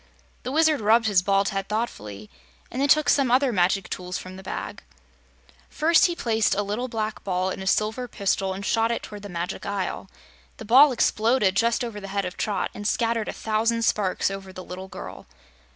[0.41, 2.27] The Wizard rubbed his bald head thoughtfully
[2.71, 4.81] and then took some other magic tools from the bag.
[5.69, 9.21] First he placed a little black ball in a silver pistol and shot it toward
[9.21, 10.09] the Magic Isle.
[10.57, 14.51] The ball exploded just over the head of Trot and scattered a thousand sparks over
[14.51, 15.27] the little girl.